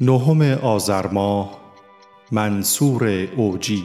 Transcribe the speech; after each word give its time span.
نهم 0.00 0.42
آذر 0.42 1.06
ماه 1.06 1.60
منصور 2.32 3.28
اوجی 3.36 3.84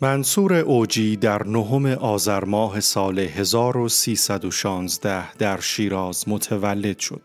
منصور 0.00 0.54
اوجی 0.54 1.16
در 1.16 1.46
نهم 1.46 1.86
آذر 1.86 2.44
ماه 2.44 2.80
سال 2.80 3.18
1316 3.18 5.32
در 5.32 5.60
شیراز 5.60 6.28
متولد 6.28 6.98
شد. 6.98 7.22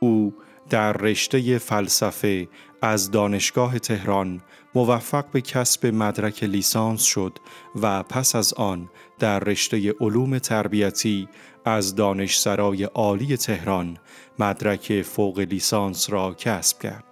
او 0.00 0.34
در 0.70 0.92
رشته 0.92 1.58
فلسفه 1.58 2.48
از 2.82 3.10
دانشگاه 3.10 3.78
تهران 3.78 4.40
موفق 4.74 5.30
به 5.30 5.40
کسب 5.40 5.86
مدرک 5.86 6.44
لیسانس 6.44 7.02
شد 7.02 7.38
و 7.82 8.02
پس 8.02 8.34
از 8.34 8.54
آن 8.54 8.88
در 9.18 9.38
رشته 9.40 9.94
علوم 10.00 10.38
تربیتی 10.38 11.28
از 11.64 11.94
دانشسرای 11.94 12.84
عالی 12.84 13.36
تهران 13.36 13.98
مدرک 14.38 15.02
فوق 15.02 15.38
لیسانس 15.38 16.10
را 16.10 16.34
کسب 16.34 16.78
کرد. 16.78 17.04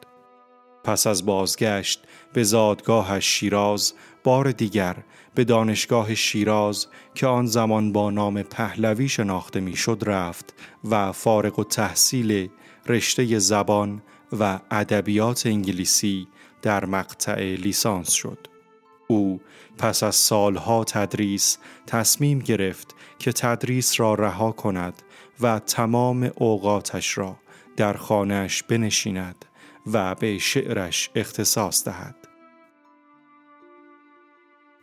پس 0.85 1.07
از 1.07 1.27
بازگشت 1.27 2.01
به 2.33 2.43
زادگاهش 2.43 3.27
شیراز 3.27 3.95
بار 4.25 4.51
دیگر 4.53 4.97
به 5.35 5.45
دانشگاه 5.45 6.15
شیراز 6.15 6.87
که 7.15 7.27
آن 7.27 7.47
زمان 7.47 7.93
با 7.93 8.11
نام 8.11 8.43
پهلوی 8.43 9.09
شناخته 9.09 9.61
می‌شد 9.61 10.03
رفت 10.07 10.55
و 10.85 11.13
فارغ 11.13 11.59
و 11.59 11.65
تحصیل 11.65 12.49
رشته 12.89 13.39
زبان 13.39 14.03
و 14.39 14.61
ادبیات 14.71 15.47
انگلیسی 15.47 16.29
در 16.63 16.85
مقطع 16.85 17.41
لیسانس 17.41 18.11
شد. 18.11 18.47
او 19.07 19.41
پس 19.79 20.03
از 20.03 20.17
سالها 20.17 20.85
تدریس 20.85 21.59
تصمیم 21.87 22.39
گرفت 22.39 22.95
که 23.19 23.33
تدریس 23.33 24.01
را 24.01 24.15
رها 24.15 24.53
کند 24.53 25.03
و 25.41 25.59
تمام 25.59 26.31
اوقاتش 26.35 27.19
را 27.19 27.37
در 27.77 27.93
خانهش 27.93 28.63
بنشیند 28.63 29.45
و 29.93 30.15
به 30.15 30.39
شعرش 30.39 31.11
اختصاص 31.15 31.85
دهد. 31.85 32.17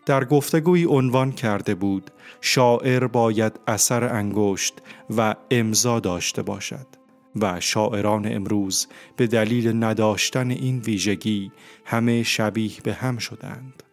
در 0.05 0.25
گفتگوی 0.25 0.85
عنوان 0.85 1.31
کرده 1.31 1.75
بود 1.75 2.11
شاعر 2.41 3.07
باید 3.07 3.59
اثر 3.67 4.03
انگشت 4.03 4.73
و 5.17 5.35
امضا 5.51 5.99
داشته 5.99 6.41
باشد 6.41 7.04
و 7.41 7.59
شاعران 7.59 8.35
امروز 8.35 8.87
به 9.15 9.27
دلیل 9.27 9.83
نداشتن 9.83 10.51
این 10.51 10.79
ویژگی 10.79 11.51
همه 11.85 12.23
شبیه 12.23 12.81
به 12.83 12.93
هم 12.93 13.17
شدند. 13.17 13.83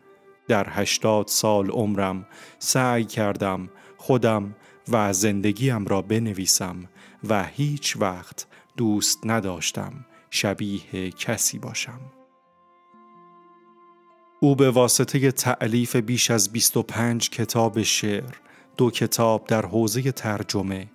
در 0.48 0.66
هشتاد 0.70 1.26
سال 1.26 1.70
عمرم 1.70 2.26
سعی 2.58 3.04
کردم 3.04 3.68
خودم 3.96 4.54
و 4.88 5.12
زندگیم 5.12 5.86
را 5.86 6.02
بنویسم 6.02 6.88
و 7.28 7.44
هیچ 7.44 7.96
وقت 7.96 8.46
دوست 8.76 9.20
نداشتم 9.24 9.92
شبیه 10.30 11.10
کسی 11.10 11.58
باشم. 11.58 12.00
او 14.40 14.56
به 14.56 14.70
واسطه 14.70 15.32
تعلیف 15.32 15.96
بیش 15.96 16.30
از 16.30 16.52
25 16.52 17.30
کتاب 17.30 17.82
شعر 17.82 18.34
دو 18.82 18.90
کتاب 18.90 19.46
در 19.46 19.66
حوزه 19.66 20.12
ترجمه 20.12 20.86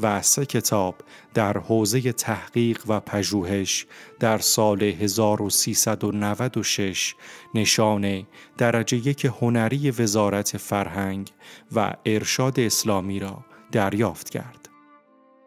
و 0.00 0.22
سه 0.22 0.46
کتاب 0.46 0.94
در 1.34 1.58
حوزه 1.58 2.12
تحقیق 2.12 2.82
و 2.88 3.00
پژوهش 3.00 3.86
در 4.20 4.38
سال 4.38 4.82
1396 4.82 7.14
نشان 7.54 8.26
درجه 8.58 9.08
یک 9.08 9.30
هنری 9.40 9.90
وزارت 9.90 10.56
فرهنگ 10.56 11.30
و 11.74 11.92
ارشاد 12.06 12.60
اسلامی 12.60 13.18
را 13.18 13.44
دریافت 13.72 14.30
کرد. 14.30 14.68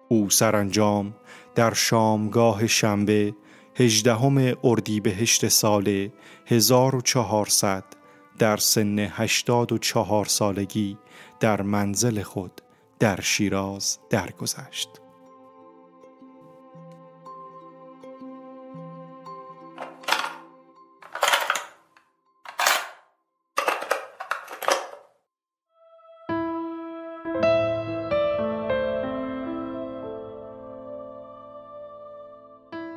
او 0.10 0.30
سرانجام 0.30 1.16
در 1.56 1.74
شامگاه 1.74 2.68
شنبه 2.68 3.36
هجدهم 3.76 4.54
اردیبهشت 4.64 5.48
سال 5.48 6.10
1400 6.46 7.99
در 8.40 8.58
سن 8.58 9.00
84 9.00 10.26
سالگی 10.26 10.98
در 11.40 11.62
منزل 11.62 12.22
خود 12.22 12.62
در 13.00 13.22
شیراز 13.22 14.00
درگذشت. 14.10 14.90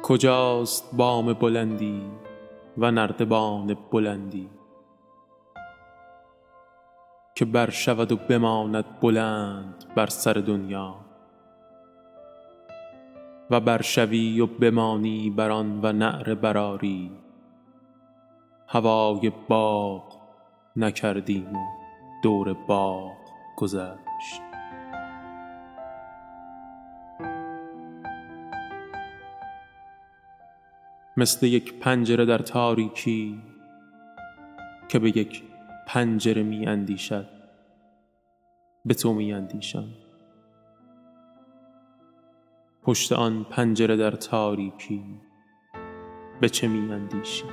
کجاست 0.02 0.90
بام 0.92 1.32
بلندی 1.32 2.02
و 2.78 2.90
نردبان 2.90 3.76
بلندی 3.92 4.61
که 7.34 7.44
بر 7.44 7.70
شود 7.70 8.12
و 8.12 8.16
بماند 8.16 9.00
بلند 9.00 9.84
بر 9.96 10.06
سر 10.06 10.32
دنیا. 10.32 10.94
و 13.50 13.60
برشوی 13.60 14.40
و 14.40 14.46
بمانی 14.46 15.30
بر 15.30 15.50
آن 15.50 15.80
و 15.82 15.92
نعره 15.92 16.34
براری 16.34 17.10
هوای 18.66 19.32
باغ 19.48 20.20
نکردیم 20.76 21.56
و 21.56 21.66
دور 22.22 22.52
باغ 22.52 23.16
گذشت. 23.56 24.42
مثل 31.16 31.46
یک 31.46 31.78
پنجره 31.78 32.24
در 32.24 32.38
تاریکی 32.38 33.42
که 34.88 34.98
به 34.98 35.16
یک 35.16 35.42
پنجره 35.92 36.42
می 36.42 36.66
اندیشد. 36.66 37.28
به 38.84 38.94
تو 38.94 39.12
می 39.12 39.32
اندیشم. 39.32 39.88
پشت 42.82 43.12
آن 43.12 43.44
پنجره 43.44 43.96
در 43.96 44.10
تاریکی 44.10 45.04
به 46.40 46.48
چه 46.48 46.68
می 46.68 46.92
اندیشی 46.92 47.44